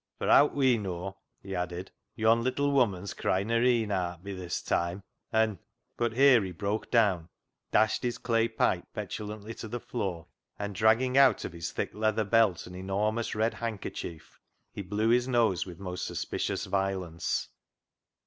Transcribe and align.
For 0.17 0.31
owt 0.31 0.55
we 0.55 0.79
knaw," 0.79 1.13
he 1.43 1.53
added," 1.55 1.91
yon 2.15 2.43
little 2.43 2.71
woman's 2.71 3.13
cryin' 3.13 3.49
her 3.49 3.61
een 3.61 3.91
aat 3.91 4.23
bi 4.23 4.33
this 4.33 4.63
time, 4.63 5.03
an'"— 5.31 5.59
But 5.99 6.13
here 6.13 6.41
he 6.43 6.51
broke 6.51 6.89
down, 6.89 7.29
dashed 7.69 8.01
his 8.01 8.17
clay 8.17 8.47
pipe 8.47 8.85
petulantly 8.95 9.53
to 9.59 9.67
the 9.67 9.79
floor, 9.79 10.25
and 10.57 10.73
dragging 10.73 11.19
out 11.19 11.45
of 11.45 11.53
his 11.53 11.71
thick 11.71 11.93
leather 11.93 12.23
belt 12.25 12.65
an 12.65 12.73
enormous 12.73 13.35
red 13.35 13.53
handkerchief, 13.53 14.39
he 14.73 14.81
blew 14.81 15.09
his 15.09 15.27
nose 15.27 15.67
with 15.67 15.77
most 15.77 16.07
suspicious 16.07 16.65
violence. 16.65 17.49